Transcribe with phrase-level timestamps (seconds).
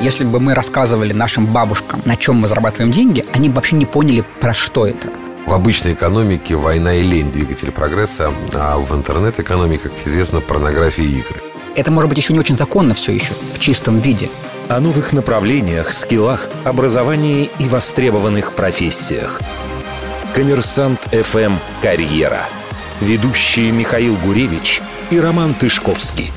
[0.00, 3.86] Если бы мы рассказывали нашим бабушкам, на чем мы зарабатываем деньги, они бы вообще не
[3.86, 5.08] поняли, про что это.
[5.46, 11.20] В обычной экономике война и лень– двигатель прогресса, а в интернет-экономике, как известно, порнография и
[11.20, 11.40] игры.
[11.76, 14.28] Это может быть еще не очень законно все еще, в чистом виде.
[14.68, 19.40] О новых направлениях, скиллах, образовании и востребованных профессиях.
[20.34, 22.40] Коммерсант ФМ «Карьера».
[23.00, 26.32] Ведущие Михаил Гуревич и Роман Тышковский.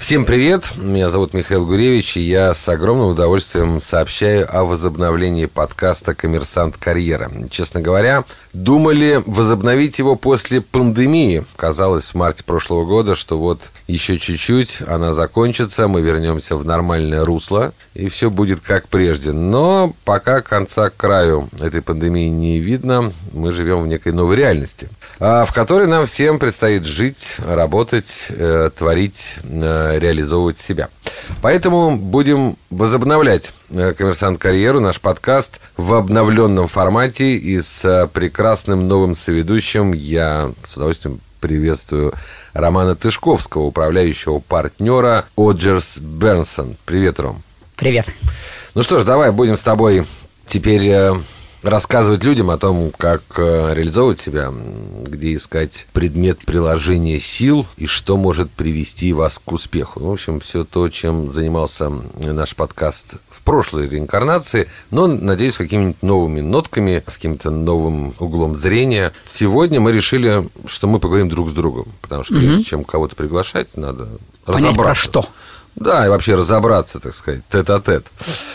[0.00, 6.14] Всем привет, меня зовут Михаил Гуревич, и я с огромным удовольствием сообщаю о возобновлении подкаста
[6.14, 7.30] «Коммерсант Карьера».
[7.50, 8.24] Честно говоря,
[8.54, 11.44] думали возобновить его после пандемии.
[11.54, 17.22] Казалось в марте прошлого года, что вот еще чуть-чуть она закончится, мы вернемся в нормальное
[17.22, 19.32] русло, и все будет как прежде.
[19.32, 24.88] Но пока конца к краю этой пандемии не видно, мы живем в некой новой реальности,
[25.18, 30.88] а, в которой нам всем предстоит жить, работать, э, творить, э, реализовывать себя.
[31.42, 38.88] Поэтому будем возобновлять э, «Коммерсант Карьеру», наш подкаст в обновленном формате и с э, прекрасным
[38.88, 39.92] новым соведущим.
[39.92, 42.14] Я с удовольствием приветствую
[42.52, 46.76] Романа Тышковского, управляющего партнера Оджерс Бернсон.
[46.84, 47.42] Привет, Ром.
[47.76, 48.06] Привет.
[48.74, 50.04] Ну что ж, давай будем с тобой
[50.46, 51.14] теперь э,
[51.62, 54.52] рассказывать людям о том, как э, реализовывать себя,
[55.06, 60.00] где искать предмет приложения сил и что может привести вас к успеху.
[60.00, 66.02] Ну, в общем, все то, чем занимался наш подкаст в прошлой реинкарнации, но, надеюсь, какими-нибудь
[66.02, 69.12] новыми нотками, с каким-то новым углом зрения.
[69.26, 72.40] Сегодня мы решили, что мы поговорим друг с другом, потому что угу.
[72.40, 74.08] прежде чем кого-то приглашать, надо
[74.44, 74.82] Понять разобраться.
[74.82, 75.24] про что.
[75.80, 78.06] Да, и вообще разобраться, так сказать, тет-а-тет.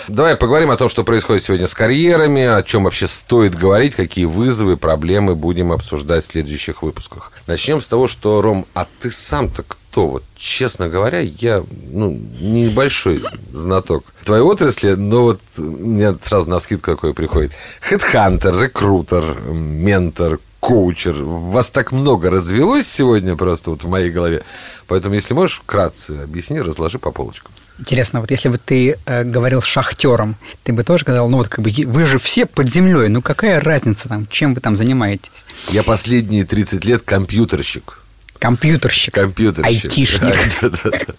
[0.08, 4.26] Давай поговорим о том, что происходит сегодня с карьерами, о чем вообще стоит говорить, какие
[4.26, 7.32] вызовы, проблемы будем обсуждать в следующих выпусках.
[7.48, 10.08] Начнем с того, что, Ром, а ты сам-то кто?
[10.08, 16.92] Вот, честно говоря, я ну, небольшой знаток твоей отрасли, но вот мне сразу на скидку
[16.92, 17.54] какой приходит.
[17.82, 21.14] Хедхантер, рекрутер, ментор, коучер.
[21.16, 24.44] Вас так много развелось сегодня просто вот в моей голове.
[24.88, 27.52] Поэтому, если можешь, вкратце объясни, разложи по полочкам.
[27.78, 31.64] Интересно, вот если бы ты э, говорил шахтером, ты бы тоже сказал, ну вот как
[31.64, 35.46] бы вы же все под землей, ну какая разница там, чем вы там занимаетесь?
[35.70, 38.00] Я последние 30 лет компьютерщик.
[38.40, 39.14] Компьютерщик.
[39.14, 39.86] Компьютерщик.
[39.86, 40.36] Айтишник.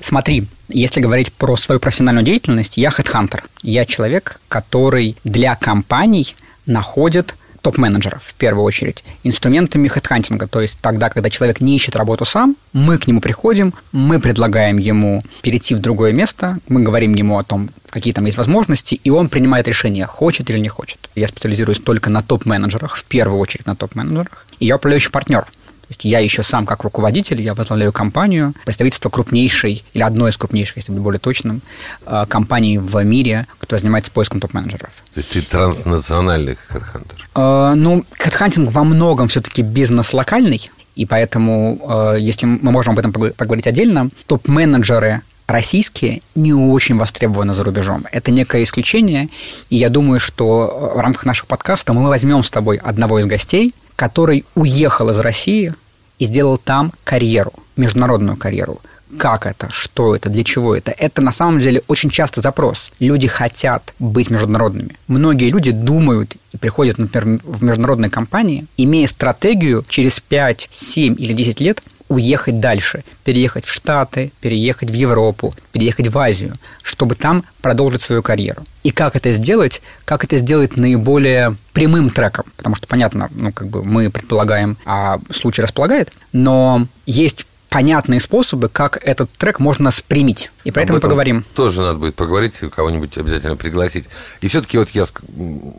[0.00, 3.44] Смотри, если говорить про свою профессиональную деятельность, я хедхантер.
[3.62, 6.34] Я человек, который для компаний
[6.66, 12.26] находит топ-менеджеров в первую очередь инструментами хедхантинга, то есть тогда, когда человек не ищет работу
[12.26, 17.38] сам, мы к нему приходим, мы предлагаем ему перейти в другое место, мы говорим ему
[17.38, 21.08] о том, какие там есть возможности, и он принимает решение, хочет или не хочет.
[21.14, 25.46] Я специализируюсь только на топ-менеджерах, в первую очередь на топ-менеджерах, и я управляющий партнер–
[25.84, 30.36] то есть я еще сам как руководитель, я возглавляю компанию, представительство крупнейшей, или одной из
[30.38, 31.60] крупнейших, если быть более точным,
[32.06, 34.90] э, компаний в мире, которая занимается поиском топ-менеджеров.
[35.14, 37.28] То есть ты транснациональный хедхантер?
[37.34, 42.98] Э, ну, хедхантинг во многом все-таки бизнес локальный, и поэтому, э, если мы можем об
[42.98, 48.06] этом поговорить отдельно, топ-менеджеры российские не очень востребованы за рубежом.
[48.12, 49.28] Это некое исключение,
[49.68, 53.74] и я думаю, что в рамках нашего подкаста мы возьмем с тобой одного из гостей,
[53.96, 55.74] который уехал из России
[56.18, 58.80] и сделал там карьеру, международную карьеру.
[59.18, 59.68] Как это?
[59.70, 60.28] Что это?
[60.28, 60.90] Для чего это?
[60.90, 62.90] Это на самом деле очень часто запрос.
[62.98, 64.96] Люди хотят быть международными.
[65.06, 71.32] Многие люди думают и приходят, например, в международные компании, имея стратегию через 5, 7 или
[71.32, 71.82] 10 лет
[72.14, 78.22] уехать дальше, переехать в Штаты, переехать в Европу, переехать в Азию, чтобы там продолжить свою
[78.22, 78.64] карьеру.
[78.82, 79.82] И как это сделать?
[80.04, 82.46] Как это сделать наиболее прямым треком?
[82.56, 88.68] Потому что, понятно, ну, как бы мы предполагаем, а случай располагает, но есть понятные способы,
[88.68, 90.52] как этот трек можно спрямить.
[90.62, 91.44] И про Об это мы поговорим.
[91.56, 94.04] Тоже надо будет поговорить, кого-нибудь обязательно пригласить.
[94.42, 95.04] И все-таки вот я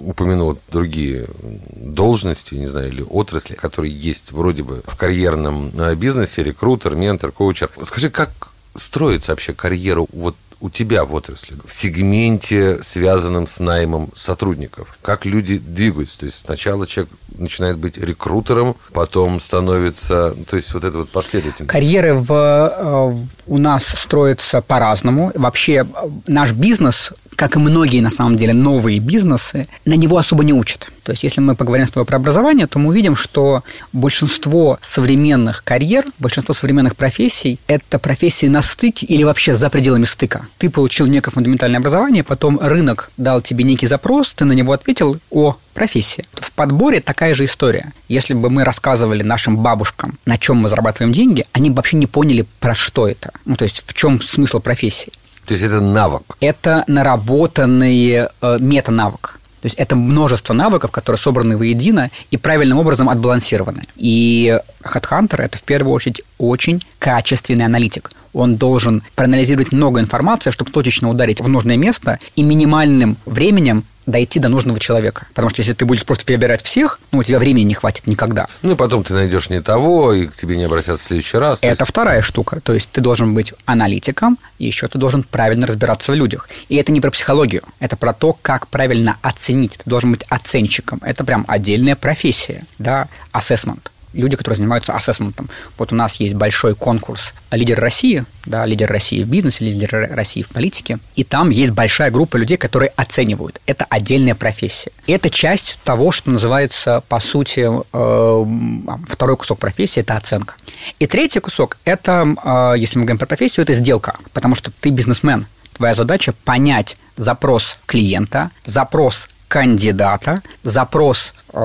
[0.04, 1.26] упомянул другие
[1.74, 7.32] должности, не знаю, или отрасли, которые есть вроде бы в карьерном э, бизнесе, рекрутер, ментор,
[7.32, 7.70] коучер.
[7.86, 8.30] Скажи, как
[8.76, 14.98] строится вообще карьеру вот у тебя в отрасли, в сегменте, связанном с наймом сотрудников?
[15.04, 16.22] Как люди двигаются?
[16.22, 20.36] То есть сначала человек начинает быть рекрутером, потом становится...
[20.50, 21.72] То есть вот это вот последовательность.
[21.72, 25.32] Карьеры в, э, у нас строятся по-разному.
[25.36, 30.44] Вообще э, наш бизнес как и многие, на самом деле, новые бизнесы, на него особо
[30.44, 30.88] не учат.
[31.04, 35.64] То есть, если мы поговорим с тобой про образование, то мы увидим, что большинство современных
[35.64, 40.48] карьер, большинство современных профессий– это профессии на стыке или вообще за пределами стыка.
[40.58, 45.20] Ты получил некое фундаментальное образование, потом рынок дал тебе некий запрос, ты на него ответил
[45.30, 46.26] «О, профессия».
[46.34, 47.94] В подборе такая же история.
[48.08, 52.08] Если бы мы рассказывали нашим бабушкам, на чем мы зарабатываем деньги, они бы вообще не
[52.08, 53.32] поняли, про что это.
[53.46, 55.12] Ну, то есть, в чем смысл профессии.
[55.46, 56.38] То есть это навык?
[56.40, 59.40] Это наработанный э, метанавык.
[59.62, 63.84] То есть это множество навыков, которые собраны воедино и правильным образом отбалансированы.
[63.96, 68.12] И HeadHunter– это в первую очередь очень качественный аналитик.
[68.34, 74.40] Он должен проанализировать много информации, чтобы точечно ударить в нужное место и минимальным временем дойти
[74.40, 75.28] до нужного человека.
[75.30, 78.48] Потому что если ты будешь просто перебирать всех, ну, у тебя времени не хватит никогда.
[78.62, 81.60] Ну, и потом ты найдешь не того, и к тебе не обратятся в следующий раз.
[81.62, 81.90] Это есть...
[81.90, 82.60] вторая штука.
[82.62, 86.50] То есть ты должен быть аналитиком, и еще ты должен правильно разбираться в людях.
[86.70, 89.80] И это не про психологию, это про то, как правильно оценить.
[89.84, 91.00] Ты должен быть оценщиком.
[91.04, 95.50] Это прям отдельная профессия, да, assessment люди, которые занимаются ассессментом.
[95.78, 100.42] Вот у нас есть большой конкурс «Лидер России», да, лидер России в бизнесе, лидер России
[100.42, 103.60] в политике, и там есть большая группа людей, которые оценивают.
[103.66, 104.92] Это отдельная профессия.
[105.08, 110.56] Это часть того, что называется, по сути, э, второй кусок профессии– это оценка.
[111.00, 114.90] И третий кусок– это, э, если мы говорим про профессию, это сделка, потому что ты
[114.90, 115.48] бизнесмен.
[115.74, 121.58] Твоя задача– понять запрос клиента, запрос кандидата, запрос э,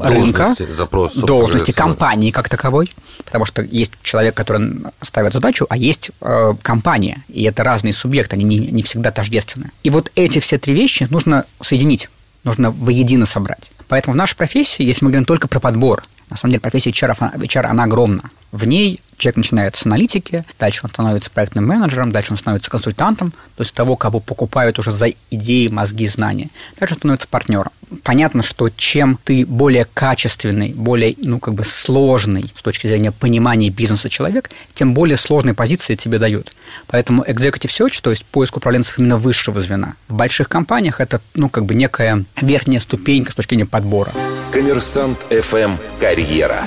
[0.00, 2.92] рынка, запрос, должности компании как таковой,
[3.24, 8.34] потому что есть человек, который ставит задачу, а есть э, компания, и это разные субъекты,
[8.34, 9.70] они не, не всегда тождественны.
[9.84, 12.10] И вот эти все три вещи нужно соединить,
[12.42, 13.70] нужно воедино собрать.
[13.86, 17.38] Поэтому в нашей профессии, если мы говорим только про подбор, на самом деле профессия HR,
[17.38, 18.30] HR она огромна.
[18.52, 23.30] В ней человек начинает с аналитики, дальше он становится проектным менеджером, дальше он становится консультантом,
[23.30, 26.48] то есть того, кого покупают уже за идеи, мозги, знания.
[26.78, 27.70] Дальше он становится партнером.
[28.02, 33.68] Понятно, что чем ты более качественный, более, ну, как бы сложный с точки зрения понимания
[33.68, 36.54] бизнеса человек, тем более сложные позиции тебе дают.
[36.86, 41.48] Поэтому executive search, то есть поиск управленцев именно высшего звена, в больших компаниях это, ну,
[41.48, 44.12] как бы некая верхняя ступенька с точки зрения подбора.
[44.52, 46.64] Коммерсант FM «Карьера».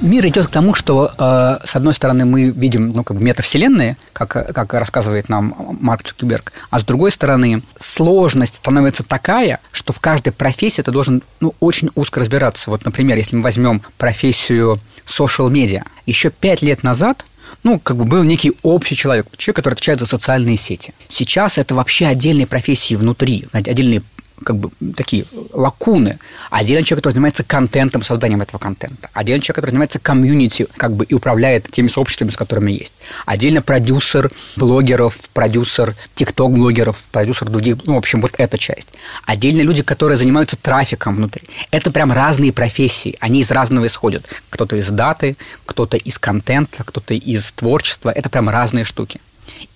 [0.00, 3.96] Мир идет к тому, что, э, с одной стороны, мы видим ну, как бы метавселенные,
[4.12, 9.98] как, как рассказывает нам Марк Цукерберг, а с другой стороны, сложность становится такая, что в
[9.98, 12.70] каждой профессии ты должен ну, очень узко разбираться.
[12.70, 17.24] Вот, например, если мы возьмем профессию social media, еще пять лет назад
[17.64, 20.92] ну, как бы был некий общий человек, человек, который отвечает за социальные сети.
[21.08, 24.02] Сейчас это вообще отдельные профессии внутри, отдельные
[24.44, 26.18] как бы такие лакуны.
[26.50, 29.10] Отдельный человек, который занимается контентом, созданием этого контента.
[29.12, 32.92] Отдельный человек, который занимается комьюнити, как бы и управляет теми сообществами, с которыми есть.
[33.26, 38.88] Отдельно продюсер блогеров, продюсер тикток-блогеров, продюсер других, ну, в общем, вот эта часть.
[39.24, 41.42] Отдельно люди, которые занимаются трафиком внутри.
[41.70, 44.26] Это прям разные профессии, они из разного исходят.
[44.50, 48.10] Кто-то из даты, кто-то из контента, кто-то из творчества.
[48.10, 49.20] Это прям разные штуки.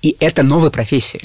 [0.03, 1.23] И это новые профессии.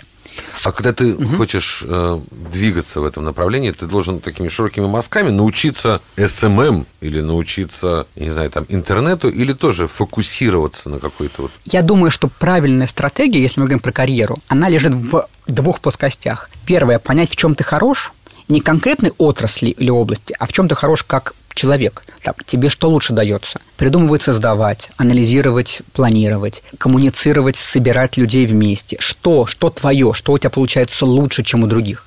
[0.63, 1.37] А когда ты угу.
[1.37, 8.07] хочешь э, двигаться в этом направлении, ты должен такими широкими мазками научиться SMM или научиться,
[8.15, 11.51] не знаю, там, интернету, или тоже фокусироваться на какой-то вот...
[11.65, 16.49] Я думаю, что правильная стратегия, если мы говорим про карьеру, она лежит в двух плоскостях.
[16.65, 18.11] Первое, понять, в чем ты хорош,
[18.47, 22.03] не конкретной отрасли или области, а в чем ты хорош как человек.
[22.21, 23.59] Так, тебе что лучше дается?
[23.75, 28.97] Придумывать, создавать, анализировать, планировать, коммуницировать, собирать людей вместе.
[28.99, 32.05] Что, что твое, что у тебя получается лучше, чем у других.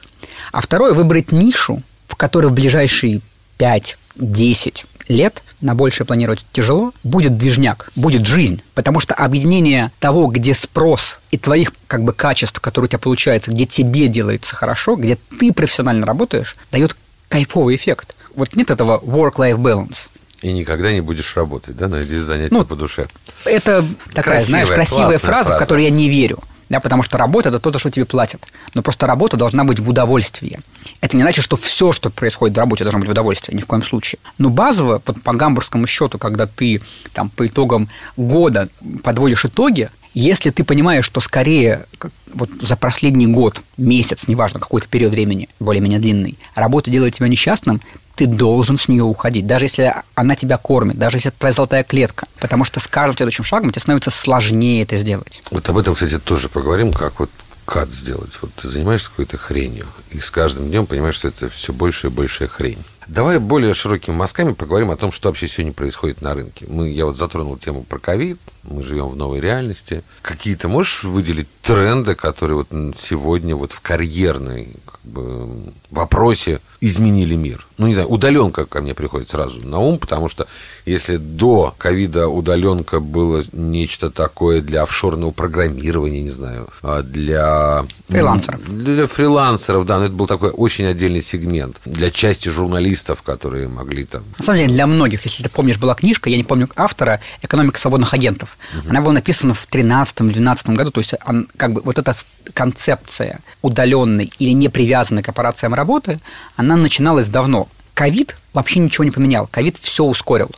[0.53, 3.21] А второе, выбрать нишу, в которой в ближайшие
[3.59, 8.63] 5-10 лет, на большее планировать тяжело, будет движняк, будет жизнь.
[8.75, 13.51] Потому что объединение того, где спрос и твоих как бы качеств, которые у тебя получаются,
[13.51, 16.97] где тебе делается хорошо, где ты профессионально работаешь, дает
[17.29, 18.17] кайфовый эффект.
[18.35, 20.09] Вот нет этого work-life balance.
[20.43, 23.09] И никогда не будешь работать, да, найди занятие ну, по душе.
[23.45, 23.85] Это
[24.15, 26.39] такая, красивая, знаешь, красивая фраза, фраза, в которую я не верю.
[26.71, 28.43] Да, потому что работа– это то, за что тебе платят.
[28.75, 30.61] Но просто работа должна быть в удовольствии.
[31.01, 33.67] Это не значит, что все, что происходит в работе, должно быть в удовольствии, ни в
[33.67, 34.21] коем случае.
[34.39, 36.81] Но базово, вот по гамбургскому счету, когда ты
[37.13, 38.69] там, по итогам года
[39.03, 41.87] подводишь итоги, если ты понимаешь, что скорее
[42.33, 47.81] вот за последний год, месяц, неважно, какой-то период времени, более-менее длинный, работа делает тебя несчастным,
[48.21, 51.85] ты должен с нее уходить, даже если она тебя кормит, даже если это твоя золотая
[51.85, 52.27] клетка.
[52.39, 55.43] Потому что с каждым следующим шагом тебе становится сложнее это сделать.
[55.51, 57.31] Вот об этом, кстати, тоже поговорим, как вот
[57.65, 58.37] кат сделать.
[58.43, 62.11] Вот ты занимаешься какой-то хренью, и с каждым днем понимаешь, что это все больше и
[62.11, 62.85] большая хрень.
[63.07, 66.67] Давай более широкими мазками поговорим о том, что вообще сегодня происходит на рынке.
[66.69, 70.03] Мы, я вот затронул тему про ковид, мы живем в новой реальности.
[70.21, 77.67] Какие-то можешь выделить тренды, которые вот сегодня вот в карьерной как бы, вопросе изменили мир.
[77.79, 80.47] Ну, не знаю, удаленка ко мне приходит сразу на ум, потому что
[80.87, 87.85] если до ковида удаленка было нечто такое для офшорного программирования, не знаю, а для...
[88.09, 88.61] Фрилансеров.
[88.69, 91.81] Для фрилансеров, да, но это был такой очень отдельный сегмент.
[91.85, 94.25] Для части журналистов, которые могли там...
[94.39, 97.79] На самом деле, для многих, если ты помнишь, была книжка, я не помню автора, «Экономика
[97.79, 98.57] свободных агентов».
[98.79, 98.91] Угу.
[98.91, 101.15] Она была написана в 13-12 году, то есть
[101.61, 102.15] как бы вот эта
[102.55, 106.19] концепция удаленной или не привязанной к корпорациям работы,
[106.57, 107.69] она начиналась давно.
[107.93, 109.47] Ковид вообще ничего не поменял.
[109.47, 110.51] Ковид все ускорил.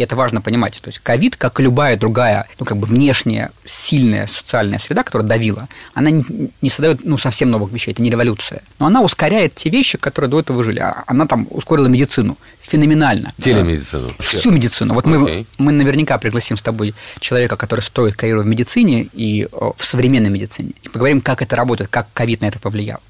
[0.00, 0.80] И это важно понимать.
[0.80, 5.28] То есть ковид, как и любая другая, ну, как бы внешняя, сильная социальная среда, которая
[5.28, 6.24] давила, она не,
[6.62, 8.62] не создает ну, совсем новых вещей, это не революция.
[8.78, 10.78] Но она ускоряет те вещи, которые до этого жили.
[10.78, 13.34] А она там ускорила медицину феноменально.
[13.42, 14.10] Телемедицину.
[14.18, 14.94] Всю медицину.
[14.94, 15.44] Вот okay.
[15.58, 20.30] мы, мы наверняка пригласим с тобой человека, который строит карьеру в медицине и в современной
[20.30, 20.72] медицине.
[20.82, 23.00] И поговорим, как это работает, как ковид на это повлиял.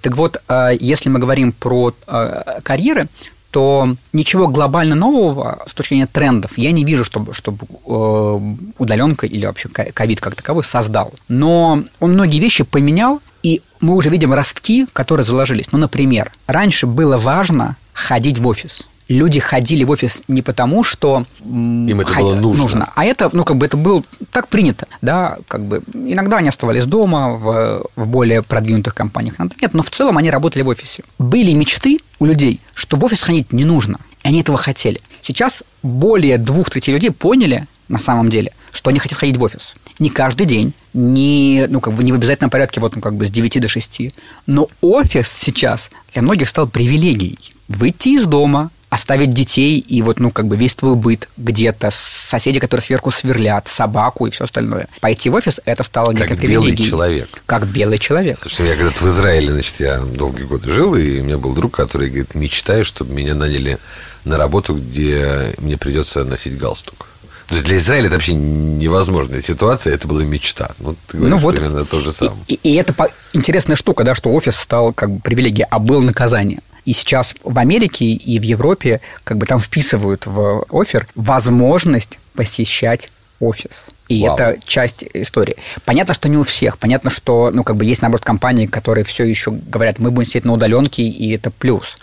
[0.00, 3.06] Так вот, э, если мы говорим про э, карьеры,
[3.52, 9.26] то ничего глобально нового с точки зрения трендов я не вижу, чтобы, чтобы э, удаленка
[9.26, 11.12] или вообще ковид как таковой создал.
[11.28, 15.66] Но он многие вещи поменял, и мы уже видим ростки, которые заложились.
[15.70, 21.24] Ну, например, раньше было важно ходить в офис люди ходили в офис не потому, что
[21.44, 22.62] им это было нужно.
[22.62, 26.48] нужно, а это, ну, как бы это было так принято, да, как бы иногда они
[26.48, 31.02] оставались дома в, в более продвинутых компаниях, нет, но в целом они работали в офисе.
[31.18, 35.00] Были мечты у людей, что в офис ходить не нужно, и они этого хотели.
[35.20, 39.74] Сейчас более двух третей людей поняли, на самом деле, что они хотят ходить в офис.
[39.98, 43.26] Не каждый день, не, ну, как бы не в обязательном порядке, вот, ну, как бы
[43.26, 44.00] с 9 до 6.
[44.46, 47.38] Но офис сейчас для многих стал привилегией.
[47.68, 52.60] Выйти из дома, оставить детей и вот, ну, как бы весь твой быт где-то, соседи,
[52.60, 54.86] которые сверху сверлят, собаку и все остальное.
[55.00, 56.76] Пойти в офис, это стало как некой привилегией.
[56.76, 57.28] белый человек.
[57.46, 58.36] Как белый человек.
[58.38, 61.74] Слушай, я когда-то в Израиле, значит, я долгие годы жил, и у меня был друг,
[61.74, 63.78] который говорит, мечтаю, чтобы меня наняли
[64.24, 67.06] на работу, где мне придется носить галстук.
[67.48, 70.72] То есть для Израиля это вообще невозможная ситуация, это была мечта.
[70.78, 72.36] Ну, ты говоришь ну, вот, примерно то же самое.
[72.46, 72.94] И, и, и это
[73.32, 76.60] интересная штука, да, что офис стал как бы привилегией, а был наказанием.
[76.84, 83.10] И сейчас в Америке и в Европе как бы там вписывают в офер возможность посещать
[83.40, 83.86] офис.
[84.08, 84.34] И Вау.
[84.34, 85.56] это часть истории.
[85.84, 86.78] Понятно, что не у всех.
[86.78, 90.44] Понятно, что ну, как бы есть, наоборот, компании, которые все еще говорят, мы будем сидеть
[90.44, 91.96] на удаленке, и это плюс.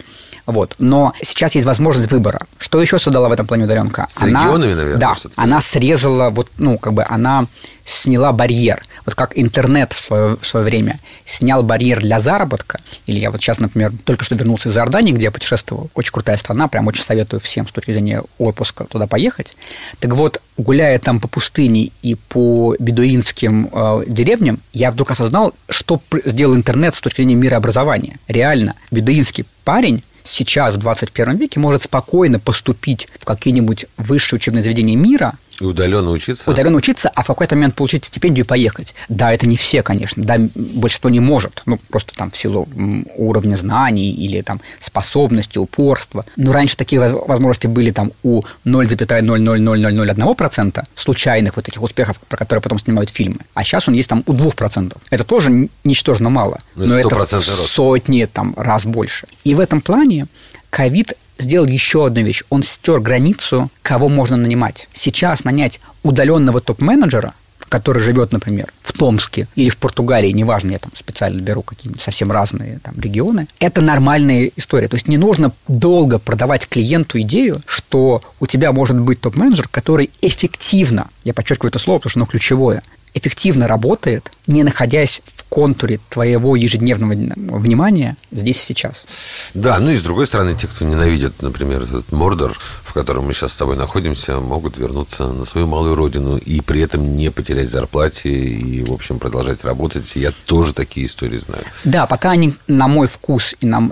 [0.50, 0.74] Вот.
[0.80, 2.42] Но сейчас есть возможность выбора.
[2.58, 4.08] Что еще создала в этом плане удаленка?
[4.10, 5.00] С она, регионами, наверное?
[5.00, 7.46] Да, она срезала, вот, ну, как бы она
[7.86, 8.84] сняла барьер.
[9.06, 12.80] Вот как интернет в свое, в свое время снял барьер для заработка.
[13.06, 15.92] Или я вот сейчас, например, только что вернулся из Иордании, где я путешествовал.
[15.94, 19.56] Очень крутая страна, прям очень советую всем с точки зрения отпуска туда поехать.
[20.00, 26.02] Так вот, гуляя там по пустыне и по бедуинским э, деревням, я вдруг осознал, что
[26.26, 28.18] сделал интернет с точки зрения мирообразования.
[28.28, 34.96] Реально, бедуинский парень сейчас, в 21 веке, может спокойно поступить в какие-нибудь высшие учебные заведения
[34.96, 36.50] мира– и удаленно учиться?
[36.50, 38.96] Удаленно учиться, а в какой-то момент получить стипендию и поехать.
[39.10, 40.24] Да, это не все, конечно.
[40.24, 41.62] Да, большинство не может.
[41.66, 42.70] Ну, просто там в силу
[43.16, 46.24] уровня знаний или там способности, упорства.
[46.36, 52.80] Но раньше такие возможности были там у 0,00001% случайных вот таких успехов, про которые потом
[52.80, 53.40] снимают фильмы.
[53.54, 54.98] А сейчас он есть там у 2%.
[55.10, 56.60] Это тоже ничтожно мало.
[56.76, 59.28] Ну, но это сотни там, раз больше.
[59.44, 60.28] И в этом плане
[60.70, 62.44] ковид сделал еще одну вещь.
[62.50, 64.88] Он стер границу, кого можно нанимать.
[64.94, 67.34] Сейчас нанять удаленного топ-менеджера,
[67.70, 72.32] который живет, например, в Томске или в Португалии, неважно, я там специально беру какие-нибудь совсем
[72.32, 74.88] разные там регионы, это нормальная история.
[74.88, 80.10] То есть не нужно долго продавать клиенту идею, что у тебя может быть топ-менеджер, который
[80.22, 82.82] эффективно, я подчеркиваю это слово, потому что оно ключевое,
[83.14, 87.14] эффективно работает, не находясь в контуре твоего ежедневного
[87.58, 89.06] внимания здесь и сейчас.
[89.54, 93.34] Да, ну и с другой стороны, те, кто ненавидят, например, этот Мордор, в котором мы
[93.34, 97.70] сейчас с тобой находимся, могут вернуться на свою малую родину и при этом не потерять
[97.70, 100.16] зарплате и, в общем, продолжать работать.
[100.16, 101.64] Я тоже такие истории знаю.
[101.84, 103.90] Да, пока они, на мой вкус и на,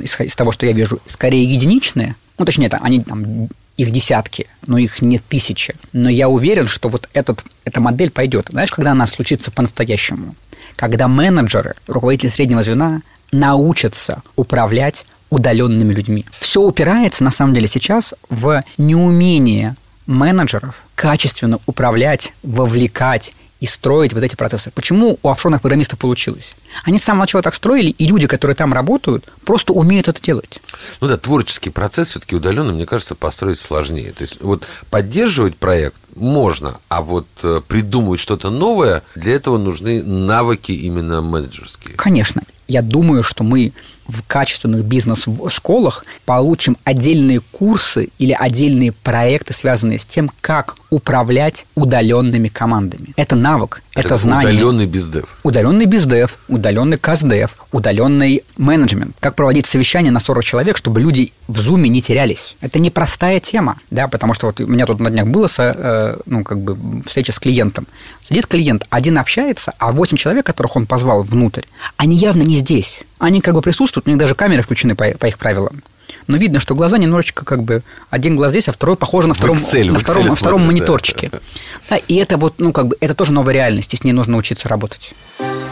[0.00, 3.48] из того, что я вижу, скорее единичные, ну, точнее, это они там
[3.80, 5.74] их десятки, но их не тысячи.
[5.92, 8.48] Но я уверен, что вот этот, эта модель пойдет.
[8.50, 10.34] Знаешь, когда она случится по-настоящему?
[10.76, 13.00] Когда менеджеры, руководители среднего звена
[13.32, 16.26] научатся управлять удаленными людьми.
[16.38, 24.24] Все упирается, на самом деле, сейчас в неумение менеджеров качественно управлять, вовлекать и строить вот
[24.24, 24.70] эти процессы.
[24.70, 26.54] Почему у офшорных программистов получилось?
[26.84, 30.60] Они с самого начала так строили, и люди, которые там работают, просто умеют это делать.
[31.00, 34.12] Ну да, творческий процесс все-таки удаленно, мне кажется, построить сложнее.
[34.12, 40.02] То есть вот поддерживать проект можно, а вот э, придумывать что-то новое, для этого нужны
[40.02, 41.94] навыки именно менеджерские.
[41.94, 42.42] Конечно.
[42.66, 43.72] Я думаю, что мы
[44.10, 52.48] в качественных бизнес-школах получим отдельные курсы или отдельные проекты, связанные с тем, как управлять удаленными
[52.48, 53.12] командами.
[53.16, 54.52] Это навык, это, это знание.
[54.52, 55.24] Удаленный бездев.
[55.42, 59.16] Удаленный бездев, удаленный каздев, удаленный менеджмент.
[59.20, 62.56] Как проводить совещание на 40 человек, чтобы люди в зуме не терялись.
[62.60, 66.44] Это непростая тема, да, потому что вот у меня тут на днях было э, ну,
[66.44, 67.86] как бы встреча с клиентом.
[68.28, 71.62] Сидит клиент, один общается, а 8 человек, которых он позвал внутрь,
[71.96, 73.02] они явно не здесь.
[73.20, 75.82] Они как бы присутствуют, у них даже камеры включены по, по их правилам.
[76.26, 79.58] Но видно, что глаза немножечко как бы один глаз здесь, а второй похож на втором,
[79.58, 81.28] Excel, на втором, на втором мониторчике.
[81.30, 81.38] Да.
[81.90, 84.36] Да, и это вот, ну, как бы, это тоже новая реальность, и с ней нужно
[84.36, 85.12] учиться работать.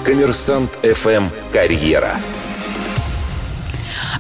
[0.05, 2.17] Коммерсант FM Карьера.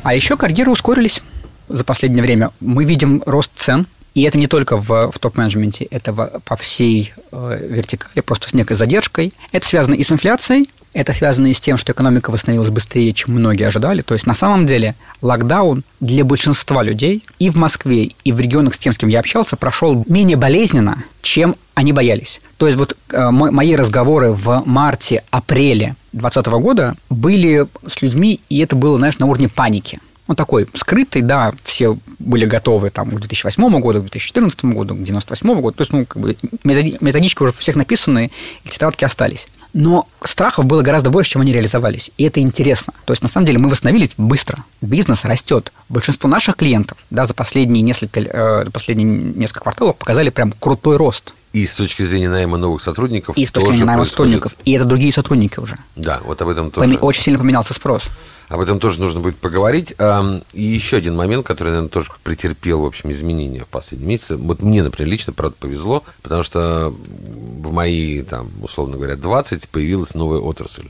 [0.02, 1.22] А еще карьеры ускорились
[1.68, 2.50] за последнее время.
[2.60, 3.86] Мы видим рост цен
[4.18, 8.52] и это не только в, в топ-менеджменте, это в, по всей э, вертикали, просто с
[8.52, 9.32] некой задержкой.
[9.52, 13.34] Это связано и с инфляцией, это связано и с тем, что экономика восстановилась быстрее, чем
[13.34, 14.02] многие ожидали.
[14.02, 18.74] То есть, на самом деле, локдаун для большинства людей и в Москве, и в регионах,
[18.74, 22.40] с тем, с кем я общался, прошел менее болезненно, чем они боялись.
[22.56, 28.74] То есть, вот э, мои разговоры в марте-апреле 2020 года были с людьми, и это
[28.74, 33.62] было, знаешь, на уровне паники он такой скрытый, да, все были готовы там, к 2008
[33.80, 35.72] году, к 2014 году, к 1998 году.
[35.72, 36.36] То есть, ну, как бы
[37.00, 38.30] методички уже всех написаны,
[38.62, 39.46] и тетрадки остались.
[39.78, 42.10] Но страхов было гораздо больше, чем они реализовались.
[42.18, 42.92] И это интересно.
[43.04, 44.64] То есть, на самом деле, мы восстановились быстро.
[44.80, 45.72] Бизнес растет.
[45.88, 51.32] Большинство наших клиентов да, за последние несколько, э, последние несколько кварталов показали прям крутой рост.
[51.52, 53.36] И с точки зрения найма новых сотрудников.
[53.36, 54.52] И с точки зрения найма сотрудников.
[54.64, 55.78] И это другие сотрудники уже.
[55.94, 56.96] Да, вот об этом тоже.
[56.96, 58.02] Очень сильно поменялся спрос.
[58.48, 59.94] Об этом тоже нужно будет поговорить.
[60.52, 64.36] И еще один момент, который, наверное, тоже претерпел, в общем, изменения в последние месяцы.
[64.36, 70.14] Вот мне, например, лично, правда, повезло, потому что в мои, там, условно говоря, 20 появилась
[70.14, 70.88] новая отрасль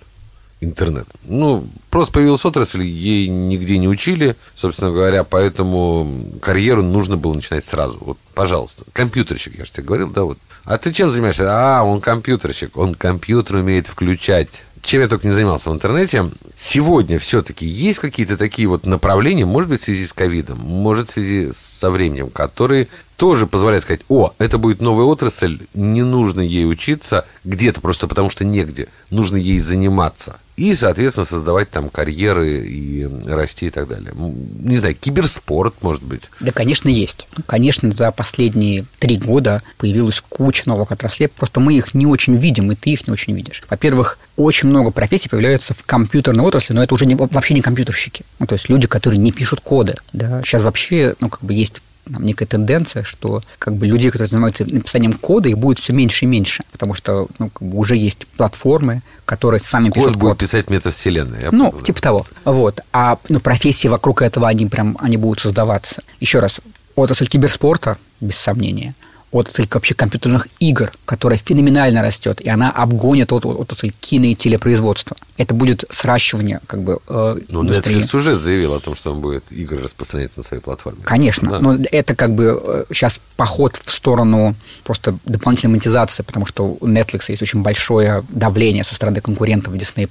[0.60, 1.06] интернет.
[1.22, 7.64] Ну, просто появилась отрасль, ей нигде не учили, собственно говоря, поэтому карьеру нужно было начинать
[7.64, 7.98] сразу.
[8.00, 10.38] Вот, пожалуйста, компьютерщик, я же тебе говорил, да, вот.
[10.64, 11.46] А ты чем занимаешься?
[11.48, 16.30] А, он компьютерщик, он компьютер умеет включать чем я только не занимался в интернете.
[16.56, 21.12] Сегодня все-таки есть какие-то такие вот направления, может быть, в связи с ковидом, может, в
[21.12, 26.64] связи со временем, которые тоже позволяют сказать, о, это будет новая отрасль, не нужно ей
[26.64, 33.08] учиться где-то просто потому, что негде, нужно ей заниматься и, соответственно, создавать там карьеры и
[33.26, 34.12] расти и так далее.
[34.14, 36.22] Не знаю, киберспорт, может быть.
[36.40, 37.28] Да, конечно, есть.
[37.46, 42.72] Конечно, за последние три года появилась куча новых отраслей, просто мы их не очень видим,
[42.72, 43.62] и ты их не очень видишь.
[43.70, 48.24] Во-первых, очень много профессий появляются в компьютерной отрасли, но это уже не, вообще не компьютерщики.
[48.40, 49.94] Ну, то есть люди, которые не пишут коды.
[50.12, 50.42] Да.
[50.42, 54.64] Сейчас вообще, ну, как бы есть там, некая тенденция, что как бы людей, которые занимаются
[54.64, 58.26] написанием кода, их будет все меньше и меньше, потому что ну, как бы уже есть
[58.36, 60.20] платформы, которые сами код пишут код.
[60.20, 61.48] будет писать метавселенная.
[61.50, 62.26] Ну, понял, типа того.
[62.44, 62.80] Вот.
[62.92, 66.02] А ну, профессии вокруг этого, они прям, они будут создаваться.
[66.20, 66.60] Еще раз,
[66.94, 68.94] отрасль киберспорта, без сомнения–
[69.30, 75.16] отрасль вообще компьютерных игр, которая феноменально растет, и она обгонит от, отрасль кино и телепроизводства.
[75.36, 79.44] Это будет сращивание как бы э, Ну, Netflix уже заявил о том, что он будет
[79.52, 81.00] игры распространять на своей платформе.
[81.04, 81.60] Конечно, да.
[81.60, 86.86] но это как бы э, сейчас поход в сторону просто дополнительной монетизации, потому что у
[86.86, 90.08] Netflix есть очень большое давление со стороны конкурентов Disney+,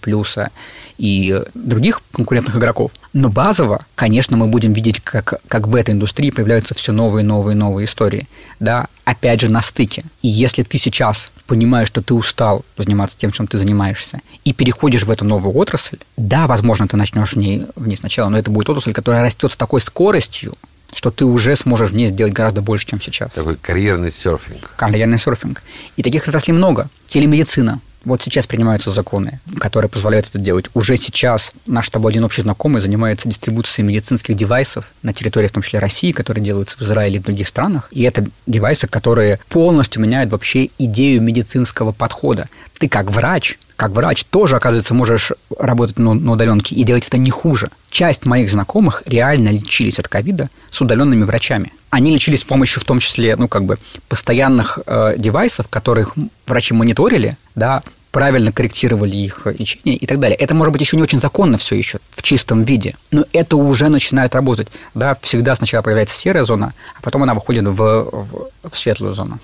[0.97, 2.91] и других конкурентных игроков.
[3.13, 7.55] Но базово, конечно, мы будем видеть, как, как в этой индустрии появляются все новые, новые,
[7.55, 8.27] новые истории.
[8.59, 10.03] Да, опять же, на стыке.
[10.21, 15.03] И если ты сейчас понимаешь, что ты устал заниматься тем, чем ты занимаешься, и переходишь
[15.03, 18.51] в эту новую отрасль, да, возможно, ты начнешь в ней, в ней сначала, но это
[18.51, 20.53] будет отрасль, которая растет с такой скоростью,
[20.93, 23.31] что ты уже сможешь в ней сделать гораздо больше, чем сейчас.
[23.31, 24.71] Такой карьерный серфинг.
[24.75, 25.63] Карьерный серфинг.
[25.95, 26.89] И таких отраслей много.
[27.07, 30.65] Телемедицина, вот сейчас принимаются законы, которые позволяют это делать.
[30.73, 35.51] Уже сейчас наш с тобой один общий знакомый занимается дистрибуцией медицинских девайсов на территории, в
[35.51, 37.89] том числе России, которые делаются в Израиле и в других странах.
[37.91, 42.47] И это девайсы, которые полностью меняют вообще идею медицинского подхода.
[42.79, 47.19] Ты как врач как врач тоже, оказывается, можешь работать на, на удаленке и делать это
[47.19, 47.69] не хуже.
[47.91, 51.71] Часть моих знакомых реально лечились от ковида с удаленными врачами.
[51.91, 53.77] Они лечились с помощью, в том числе, ну, как бы,
[54.09, 56.15] постоянных э, девайсов, которых
[56.47, 60.35] врачи мониторили, да, правильно корректировали их лечение и так далее.
[60.35, 63.89] Это может быть еще не очень законно все еще в чистом виде, но это уже
[63.89, 64.67] начинает работать.
[64.93, 69.39] Да, всегда сначала появляется серая зона, а потом она выходит в, в, в светлую зону.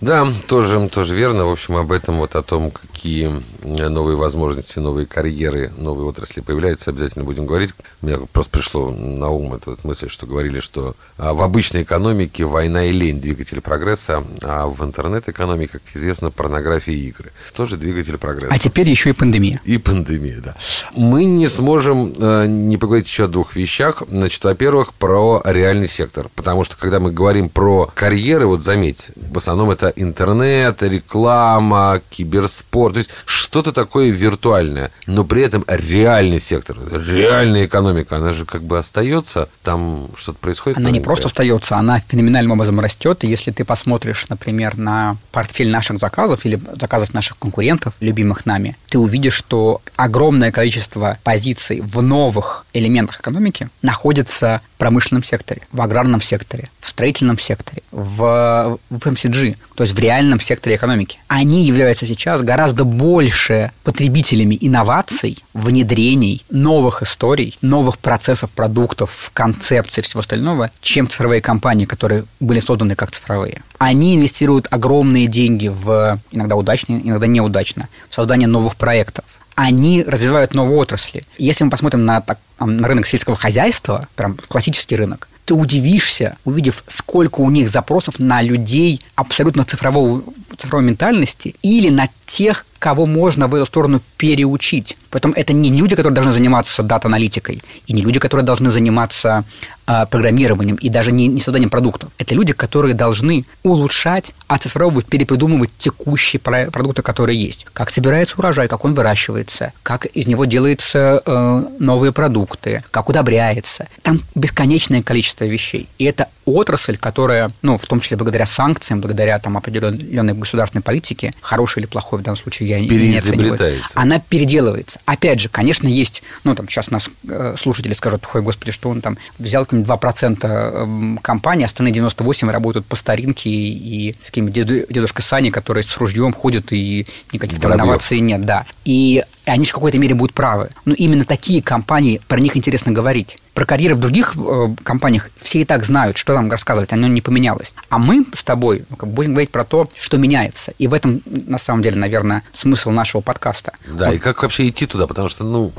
[0.00, 1.46] Да, тоже, тоже верно.
[1.46, 3.30] В общем, об этом, вот о том, какие
[3.62, 7.72] новые возможности, новые карьеры, новые отрасли появляются, обязательно будем говорить.
[8.00, 12.44] Мне просто пришло на ум эта вот мысль, что говорили, что а, в обычной экономике
[12.44, 17.32] война и лень двигатель прогресса, а в интернет-экономике, как известно, порнография и игры.
[17.54, 18.54] Тоже двигатель прогресса.
[18.54, 19.60] А теперь еще и пандемия.
[19.64, 20.56] И пандемия, да.
[20.94, 24.02] Мы не сможем э, не поговорить еще о двух вещах.
[24.08, 26.28] Значит, во-первых, про реальный сектор.
[26.34, 32.94] Потому что, когда мы говорим про карьеры, вот заметьте, в основном это интернет, реклама, киберспорт.
[32.94, 34.90] То есть что-то такое виртуальное.
[35.06, 39.48] Но при этом реальный сектор, реальная экономика, она же как бы остается.
[39.62, 40.78] Там что-то происходит.
[40.78, 43.24] Она не просто остается, она феноменальным образом растет.
[43.24, 48.76] И если ты посмотришь, например, на портфель наших заказов или заказов наших конкурентов, любимых нами,
[48.88, 55.80] ты увидишь, что огромное количество позиций в новых элементах экономики находится в промышленном секторе, в
[55.80, 61.18] аграрном секторе, в строительном секторе, в, в FMCG, то есть в реальном секторе экономики.
[61.26, 70.20] Они являются сейчас гораздо больше потребителями инноваций, внедрений, новых историй, новых процессов, продуктов, концепций, всего
[70.20, 73.62] остального, чем цифровые компании, которые были созданы как цифровые.
[73.78, 79.24] Они инвестируют огромные деньги в иногда удачно, иногда неудачно, в создание новых проектов
[79.54, 81.24] они развивают новые отрасли.
[81.36, 86.84] Если мы посмотрим на, так, на рынок сельского хозяйства, прям классический рынок, ты удивишься, увидев,
[86.86, 90.22] сколько у них запросов на людей абсолютно цифрового,
[90.56, 94.96] цифровой ментальности или на тех, кого можно в эту сторону переучить.
[95.10, 99.44] Поэтому это не люди, которые должны заниматься дата-аналитикой, и не люди, которые должны заниматься
[99.86, 102.10] э, программированием, и даже не, не созданием продуктов.
[102.18, 107.66] Это люди, которые должны улучшать, оцифровывать, перепридумывать текущие продукты, которые есть.
[107.72, 113.88] Как собирается урожай, как он выращивается, как из него делаются э, новые продукты, как удобряется.
[114.02, 115.88] Там бесконечное количество вещей.
[115.98, 121.32] И это отрасль, которая, ну, в том числе благодаря санкциям, благодаря там определенной государственной политике,
[121.40, 123.58] хорошей или плохой в данном случае я оцениваю,
[123.94, 125.00] она переделывается.
[125.04, 129.00] Опять же, конечно, есть, ну, там, сейчас нас э, слушатели скажут, ой, господи, что он
[129.00, 135.24] там взял 2% эм, компании, остальные 98 работают по старинке и, и с каким-нибудь дедушкой
[135.24, 138.66] Сани, который с ружьем ходит и никаких там инноваций нет, да.
[138.84, 140.70] И они в какой-то мере будут правы.
[140.84, 143.38] Но именно такие компании, про них интересно говорить.
[143.54, 147.20] Про карьеры в других э, компаниях все и так знают, что там рассказывать, оно не
[147.20, 147.72] поменялось.
[147.88, 150.72] А мы с тобой ну, будем говорить про то, что меняется.
[150.78, 153.72] И в этом, на самом деле, наверное, смысл нашего подкаста.
[153.86, 154.14] Да, вот.
[154.14, 155.72] и как вообще идти туда, потому что, ну,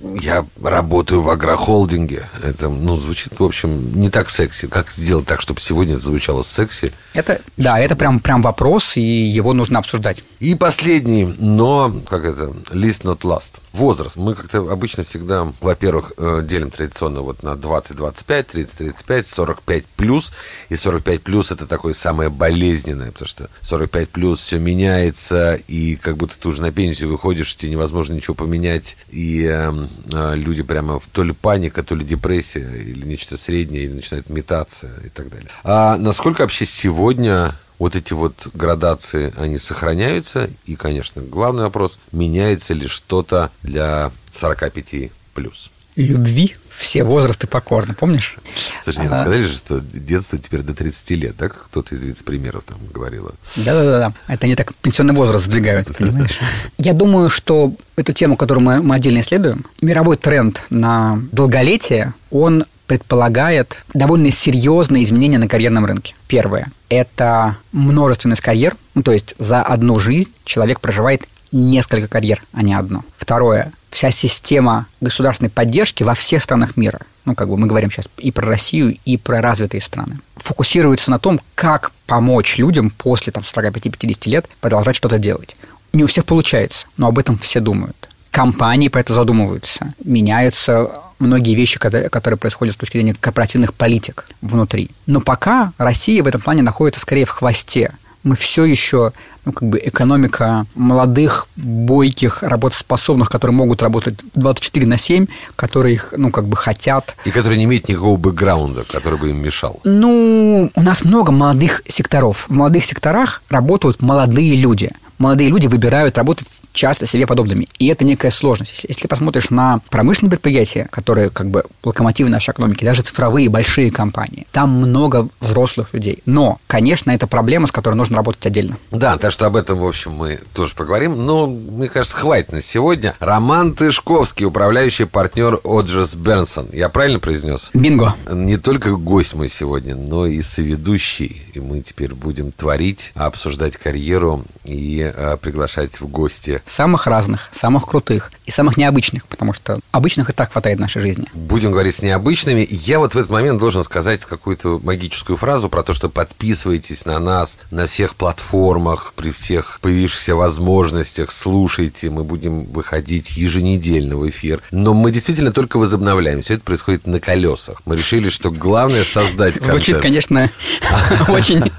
[0.00, 2.28] я работаю в агрохолдинге.
[2.42, 4.66] Это, ну, звучит, в общем, не так секси.
[4.66, 6.92] Как сделать так, чтобы сегодня это звучало секси?
[7.12, 10.22] Это, да, это прям, прям вопрос, и его нужно обсуждать.
[10.40, 13.54] И последний, но, как это, list not last.
[13.72, 14.16] Возраст.
[14.16, 20.32] Мы как-то обычно всегда, во-первых, э, делим традиционно вот на 20-25, 30-35, 45 плюс.
[20.70, 26.16] И 45 плюс это такое самое болезненное, потому что 45 плюс все меняется, и как
[26.16, 31.06] будто ты уже на пенсию выходишь, тебе невозможно ничего поменять, и эм, люди прямо в
[31.06, 35.48] то ли паника, то ли депрессия, или нечто среднее, или начинает метаться и так далее.
[35.64, 40.48] А насколько вообще сегодня вот эти вот градации, они сохраняются?
[40.64, 45.70] И, конечно, главный вопрос, меняется ли что-то для 45 плюс?
[45.96, 48.36] Любви все возрасты покорны, помнишь?
[48.84, 49.16] Слушай, не, а...
[49.16, 53.32] сказали же, что детство теперь до 30 лет, да, как кто-то из вице-премьеров там говорила?
[53.56, 56.38] Да-да-да, это они так пенсионный возраст сдвигают, понимаешь?
[56.78, 62.66] Я думаю, что эту тему, которую мы, мы отдельно исследуем, мировой тренд на долголетие, он
[62.86, 66.14] предполагает довольно серьезные изменения на карьерном рынке.
[66.28, 72.62] Первое– это множественность карьер, ну, то есть за одну жизнь человек проживает несколько карьер, а
[72.62, 73.04] не одно.
[73.16, 78.08] Второе вся система государственной поддержки во всех странах мира, ну, как бы мы говорим сейчас
[78.16, 83.42] и про Россию, и про развитые страны, фокусируется на том, как помочь людям после там,
[83.42, 85.56] 45-50 лет продолжать что-то делать.
[85.92, 88.08] Не у всех получается, но об этом все думают.
[88.30, 89.88] Компании про это задумываются.
[90.04, 94.90] Меняются многие вещи, которые происходят с точки зрения корпоративных политик внутри.
[95.06, 97.90] Но пока Россия в этом плане находится скорее в хвосте
[98.26, 99.12] мы все еще
[99.44, 106.12] ну, как бы экономика молодых, бойких, работоспособных, которые могут работать 24 на 7, которые их,
[106.16, 107.14] ну, как бы хотят.
[107.24, 109.78] И которые не имеют никакого бэкграунда, который бы им мешал.
[109.84, 112.46] Ну, у нас много молодых секторов.
[112.48, 117.68] В молодых секторах работают молодые люди– молодые люди выбирают работать часто себе подобными.
[117.78, 118.84] И это некая сложность.
[118.88, 124.46] Если посмотришь на промышленные предприятия, которые как бы локомотивы нашей экономики, даже цифровые большие компании,
[124.52, 126.22] там много взрослых людей.
[126.26, 128.76] Но, конечно, это проблема, с которой нужно работать отдельно.
[128.90, 131.24] Да, так что об этом, в общем, мы тоже поговорим.
[131.24, 133.14] Но, мне кажется, хватит на сегодня.
[133.20, 136.68] Роман Тышковский, управляющий партнер Оджес Бернсон.
[136.72, 137.70] Я правильно произнес?
[137.72, 138.14] Бинго.
[138.30, 141.42] Не только гость мой сегодня, но и соведущий.
[141.54, 147.86] И мы теперь будем творить, обсуждать карьеру и э, приглашать в гости самых разных, самых
[147.86, 151.28] крутых и самых необычных, потому что обычных и так хватает в нашей жизни.
[151.34, 152.66] Будем говорить с необычными.
[152.70, 157.18] Я вот в этот момент должен сказать какую-то магическую фразу про то, что подписывайтесь на
[157.18, 164.62] нас на всех платформах, при всех появившихся возможностях, слушайте, мы будем выходить еженедельно в эфир.
[164.70, 166.42] Но мы действительно только возобновляем.
[166.42, 167.82] Все это происходит на колесах.
[167.84, 169.74] Мы решили, что главное создать контент.
[169.74, 170.50] Звучит, конечно,
[171.28, 171.70] очень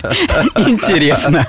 [0.56, 1.48] интересно.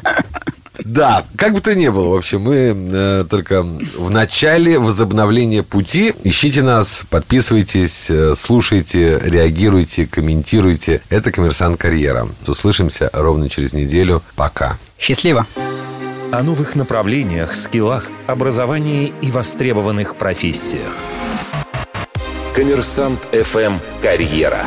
[0.85, 6.15] Да, как бы то ни было, в общем, мы э, только в начале возобновления пути.
[6.23, 11.03] Ищите нас, подписывайтесь, э, слушайте, реагируйте, комментируйте.
[11.09, 12.29] Это «Коммерсант Карьера».
[12.47, 14.23] Услышимся ровно через неделю.
[14.37, 14.79] Пока.
[14.99, 15.47] Счастливо.
[16.31, 20.93] О новых направлениях, скиллах, образовании и востребованных профессиях.
[22.55, 24.65] Коммерсант ФМ «Карьера».